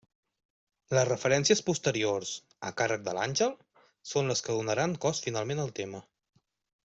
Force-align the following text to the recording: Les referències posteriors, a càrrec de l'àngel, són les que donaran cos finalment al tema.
Les 0.97 1.03
referències 1.09 1.59
posteriors, 1.67 2.31
a 2.69 2.71
càrrec 2.81 3.05
de 3.09 3.13
l'àngel, 3.17 3.53
són 4.13 4.33
les 4.33 4.43
que 4.47 4.57
donaran 4.61 4.97
cos 5.05 5.23
finalment 5.27 5.63
al 5.67 5.75
tema. 5.83 6.03